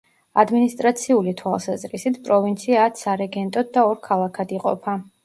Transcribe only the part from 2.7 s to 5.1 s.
ათ სარეგენტოდ და ორ ქალაქად იყოფა.